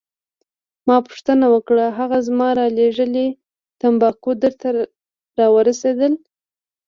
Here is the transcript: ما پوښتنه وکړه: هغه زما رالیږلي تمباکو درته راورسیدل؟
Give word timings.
ما 0.87 0.97
پوښتنه 1.07 1.45
وکړه: 1.55 1.85
هغه 1.99 2.17
زما 2.27 2.49
رالیږلي 2.59 3.27
تمباکو 3.81 4.31
درته 4.43 4.67
راورسیدل؟ 5.39 6.13